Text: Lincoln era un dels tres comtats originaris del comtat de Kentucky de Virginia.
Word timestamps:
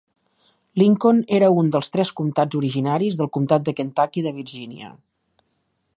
Lincoln 0.81 1.19
era 1.39 1.49
un 1.57 1.69
dels 1.75 1.93
tres 1.97 2.13
comtats 2.21 2.59
originaris 2.61 3.19
del 3.21 3.31
comtat 3.39 3.69
de 3.69 3.77
Kentucky 3.81 4.25
de 4.29 4.37
Virginia. 4.39 4.91